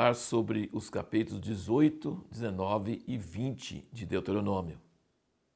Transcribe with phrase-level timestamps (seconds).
[0.00, 4.80] falar sobre os capítulos 18, 19 e 20 de Deuteronômio.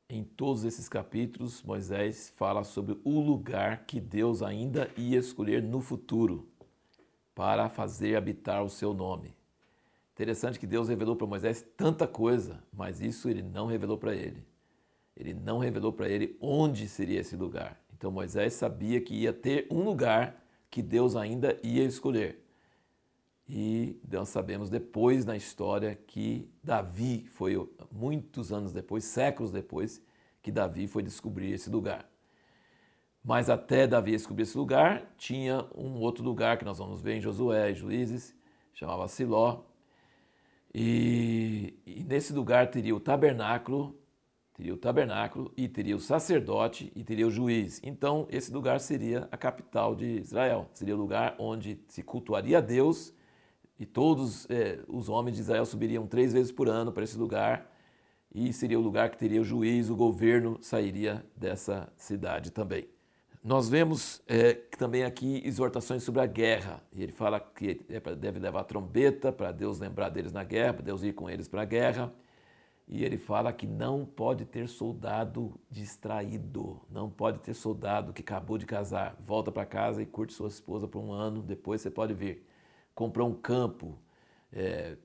[0.06, 5.80] Em todos esses capítulos, Moisés fala sobre o lugar que Deus ainda ia escolher no
[5.80, 6.46] futuro
[7.34, 9.34] para fazer habitar o seu nome.
[10.12, 14.45] Interessante que Deus revelou para Moisés tanta coisa, mas isso ele não revelou para ele.
[15.16, 17.80] Ele não revelou para ele onde seria esse lugar.
[17.97, 20.38] Então Moisés sabia que ia ter um lugar
[20.70, 22.44] que Deus ainda ia escolher.
[23.48, 27.57] E nós sabemos depois na história que Davi foi
[27.93, 30.03] muitos anos depois, séculos depois,
[30.43, 32.09] que Davi foi descobrir esse lugar.
[33.23, 37.20] Mas até Davi descobrir esse lugar, tinha um outro lugar que nós vamos ver em
[37.20, 38.34] Josué e Juízes,
[38.73, 39.62] chamava Siló.
[40.75, 43.98] E, e nesse lugar teria o tabernáculo,
[44.55, 47.81] teria o tabernáculo e teria o sacerdote e teria o juiz.
[47.83, 50.69] Então, esse lugar seria a capital de Israel.
[50.75, 53.14] Seria o lugar onde se cultuaria a Deus
[53.78, 57.70] e todos é, os homens de Israel subiriam três vezes por ano para esse lugar
[58.34, 62.89] e seria o lugar que teria o juiz, o governo sairia dessa cidade também.
[63.42, 66.83] Nós vemos é, também aqui exortações sobre a guerra.
[66.92, 70.83] E ele fala que é deve levar trombeta para Deus lembrar deles na guerra, para
[70.83, 72.12] Deus ir com eles para a guerra.
[72.89, 78.58] E ele fala que não pode ter soldado distraído, não pode ter soldado que acabou
[78.58, 82.12] de casar, volta para casa e curte sua esposa por um ano, depois você pode
[82.14, 82.45] vir
[82.95, 83.98] comprar um campo.
[84.53, 84.97] É,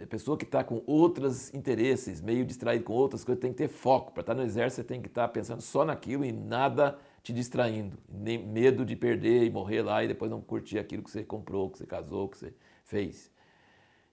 [0.00, 3.68] é pessoa que está com outros interesses, meio distraído com outras coisas, tem que ter
[3.68, 4.12] foco.
[4.12, 6.98] Para estar tá no exército, você tem que estar tá pensando só naquilo e nada
[7.22, 7.98] te distraindo.
[8.08, 11.68] Nem medo de perder e morrer lá e depois não curtir aquilo que você comprou,
[11.70, 13.30] que você casou, que você fez.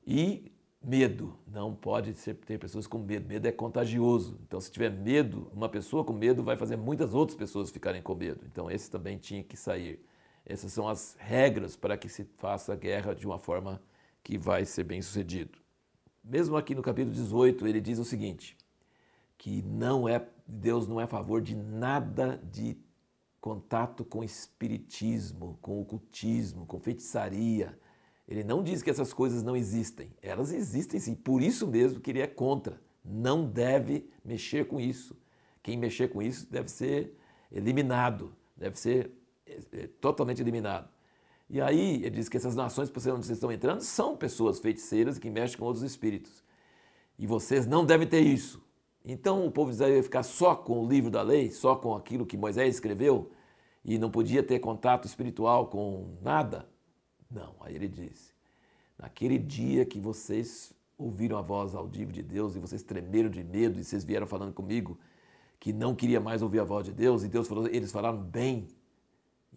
[0.05, 0.51] E
[0.83, 1.37] medo.
[1.47, 3.27] Não pode ser, ter pessoas com medo.
[3.27, 4.39] Medo é contagioso.
[4.47, 8.15] Então, se tiver medo, uma pessoa com medo vai fazer muitas outras pessoas ficarem com
[8.15, 8.41] medo.
[8.51, 10.03] Então, esse também tinha que sair.
[10.45, 13.81] Essas são as regras para que se faça a guerra de uma forma
[14.23, 15.59] que vai ser bem sucedido.
[16.23, 18.57] Mesmo aqui no capítulo 18, ele diz o seguinte:
[19.37, 22.77] que não é Deus não é a favor de nada de
[23.39, 27.77] contato com espiritismo, com ocultismo, com feitiçaria.
[28.27, 30.13] Ele não diz que essas coisas não existem.
[30.21, 31.15] Elas existem sim.
[31.15, 32.79] Por isso mesmo que ele é contra.
[33.03, 35.17] Não deve mexer com isso.
[35.63, 37.17] Quem mexer com isso deve ser
[37.51, 39.11] eliminado, deve ser
[39.99, 40.89] totalmente eliminado.
[41.49, 45.19] E aí ele diz que essas nações, por onde vocês estão entrando, são pessoas feiticeiras
[45.19, 46.43] que mexem com outros espíritos.
[47.19, 48.63] E vocês não devem ter isso.
[49.03, 51.95] Então o povo de Israel ia ficar só com o livro da lei, só com
[51.95, 53.31] aquilo que Moisés escreveu,
[53.83, 56.69] e não podia ter contato espiritual com nada?
[57.29, 57.55] Não.
[57.59, 58.31] Aí ele disse:
[58.97, 63.79] naquele dia que vocês ouviram a voz audível de Deus e vocês tremeram de medo
[63.79, 64.99] e vocês vieram falando comigo
[65.59, 68.67] que não queria mais ouvir a voz de Deus, e Deus falou, eles falaram bem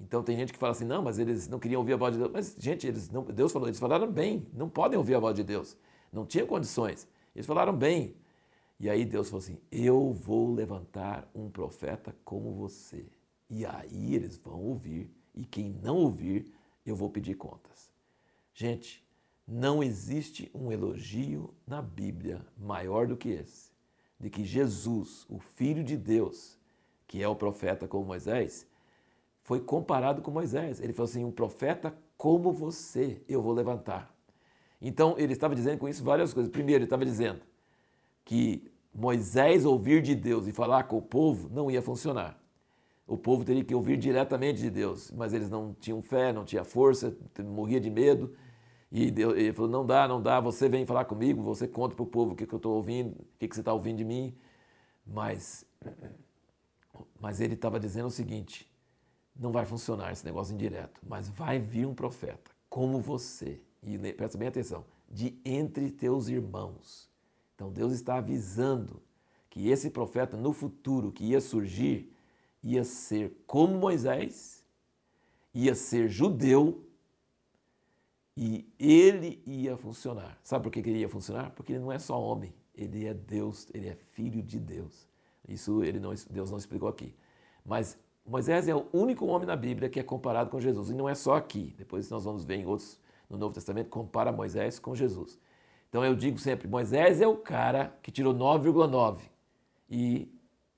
[0.01, 2.19] então tem gente que fala assim, não, mas eles não queriam ouvir a voz de
[2.19, 2.33] Deus.
[2.33, 5.45] Mas, gente, eles não, Deus falou, eles falaram bem, não podem ouvir a voz de
[5.45, 5.77] Deus.
[6.13, 7.09] Não tinham condições.
[7.35, 8.15] Eles falaram bem.
[8.79, 13.07] E aí Deus falou assim: Eu vou levantar um profeta como você.
[13.49, 15.11] E aí eles vão ouvir.
[15.35, 16.53] E quem não ouvir,
[16.87, 17.91] eu vou pedir contas.
[18.53, 19.05] Gente,
[19.47, 23.73] não existe um elogio na Bíblia maior do que esse.
[24.19, 26.57] De que Jesus, o Filho de Deus,
[27.07, 28.67] que é o profeta como Moisés,
[29.45, 30.81] foi comparado com Moisés.
[30.81, 34.13] Ele falou assim: um profeta como você eu vou levantar.
[34.81, 36.51] Então ele estava dizendo com isso várias coisas.
[36.51, 37.41] Primeiro, ele estava dizendo
[38.25, 42.41] que Moisés ouvir de Deus e falar com o povo não ia funcionar.
[43.07, 46.65] O povo teria que ouvir diretamente de Deus, mas eles não tinham fé, não tinham
[46.65, 48.35] força, morria de medo.
[48.91, 52.03] E Deus, ele falou: não dá, não dá, você vem falar comigo, você conta para
[52.03, 54.05] o povo o que, que eu estou ouvindo, o que, que você está ouvindo de
[54.05, 54.35] mim.
[55.07, 55.67] Mas,
[57.21, 58.67] mas ele estava dizendo o seguinte:
[59.35, 64.37] não vai funcionar esse negócio indireto, mas vai vir um profeta como você, e presta
[64.37, 67.09] bem atenção, de entre teus irmãos.
[67.55, 69.01] Então Deus está avisando
[69.49, 72.13] que esse profeta no futuro que ia surgir
[72.63, 74.65] ia ser como Moisés,
[75.53, 76.85] ia ser judeu
[78.37, 80.39] e ele ia funcionar.
[80.43, 81.51] Sabe por que ele ia funcionar?
[81.51, 85.07] Porque ele não é só homem, ele é Deus, ele é filho de Deus.
[85.47, 87.15] Isso ele não, Deus não explicou aqui.
[87.65, 90.91] Mas Moisés é o único homem na Bíblia que é comparado com Jesus.
[90.91, 91.75] E não é só aqui.
[91.77, 92.99] Depois nós vamos ver em outros
[93.29, 95.39] no Novo Testamento, compara Moisés com Jesus.
[95.89, 99.19] Então eu digo sempre, Moisés é o cara que tirou 9,9
[99.89, 100.33] e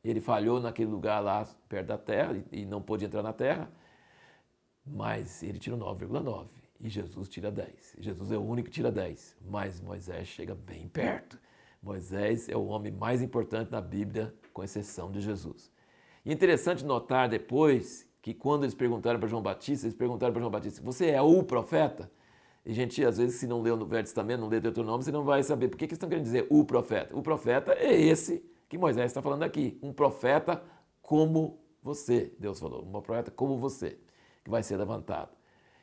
[0.04, 3.70] ele falhou naquele lugar lá perto da terra e não pôde entrar na terra,
[4.84, 6.46] mas ele tirou 9,9
[6.81, 7.96] e Jesus tira 10.
[7.99, 11.38] Jesus é o único que tira 10, mas Moisés chega bem perto.
[11.82, 15.70] Moisés é o homem mais importante na Bíblia, com exceção de Jesus.
[16.26, 20.50] E interessante notar depois que quando eles perguntaram para João Batista, eles perguntaram para João
[20.50, 22.11] Batista: Você é o profeta?
[22.64, 25.23] E gente, às vezes, se não lê o Velho Testamento, não lê Deuteronômio, você não
[25.23, 27.17] vai saber por que, que estão querendo dizer o profeta.
[27.17, 29.78] O profeta é esse que Moisés está falando aqui.
[29.81, 30.61] Um profeta
[31.00, 32.82] como você, Deus falou.
[32.82, 33.96] Um profeta como você,
[34.43, 35.31] que vai ser levantado.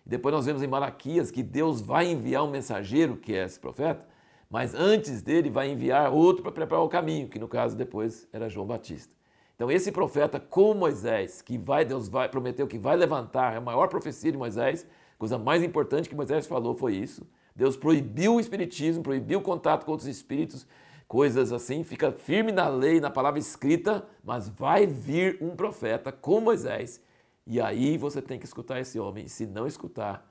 [0.05, 3.57] E depois nós vemos em Malaquias que Deus vai enviar um mensageiro, que é esse
[3.57, 4.05] profeta,
[4.49, 8.49] mas antes dele vai enviar outro para preparar o caminho, que no caso depois era
[8.49, 9.22] João Batista.
[9.55, 13.61] Então esse profeta como Moisés, que vai Deus vai prometeu que vai levantar, é a
[13.61, 14.85] maior profecia de Moisés,
[15.17, 17.25] coisa mais importante que Moisés falou foi isso.
[17.55, 20.65] Deus proibiu o espiritismo, proibiu o contato com outros espíritos,
[21.07, 26.45] coisas assim, fica firme na lei, na palavra escrita, mas vai vir um profeta como
[26.45, 26.99] Moisés
[27.45, 29.27] e aí você tem que escutar esse homem.
[29.27, 30.29] Se não escutar,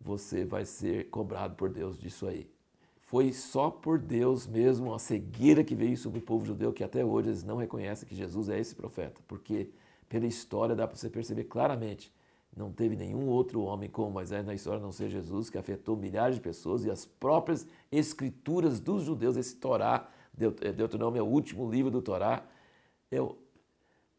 [0.00, 2.50] você vai ser cobrado por Deus disso aí.
[3.06, 7.04] Foi só por Deus mesmo a cegueira que veio sobre o povo judeu que até
[7.04, 9.70] hoje eles não reconhecem que Jesus é esse profeta, porque
[10.08, 12.12] pela história dá para você perceber claramente
[12.56, 15.94] não teve nenhum outro homem como Moisés na história, a não ser Jesus, que afetou
[15.94, 21.70] milhares de pessoas e as próprias escrituras dos judeus, esse Torá, Deuteronômio é o último
[21.70, 22.46] livro do Torá,
[23.10, 23.18] é,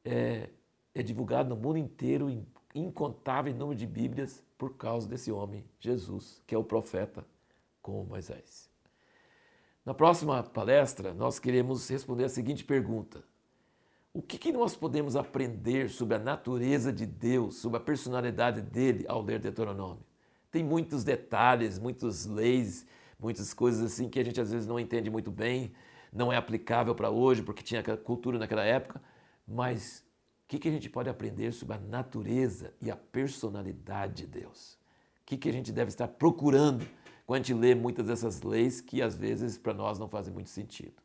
[0.05, 0.49] é,
[0.93, 2.45] é divulgado no mundo inteiro em
[2.75, 7.25] incontável número de Bíblias por causa desse homem, Jesus, que é o profeta
[7.81, 8.69] como Moisés.
[9.87, 13.23] Na próxima palestra, nós queremos responder a seguinte pergunta:
[14.13, 19.05] O que, que nós podemos aprender sobre a natureza de Deus, sobre a personalidade dele
[19.07, 20.03] ao ler Deuteronômio?
[20.51, 22.85] Tem muitos detalhes, muitas leis,
[23.17, 25.71] muitas coisas assim que a gente às vezes não entende muito bem,
[26.11, 29.01] não é aplicável para hoje porque tinha cultura naquela época,
[29.47, 30.03] mas
[30.43, 34.73] o que, que a gente pode aprender sobre a natureza e a personalidade de Deus?
[35.21, 36.85] O que, que a gente deve estar procurando
[37.27, 40.49] quando a gente lê muitas dessas leis que às vezes para nós não fazem muito
[40.49, 40.95] sentido?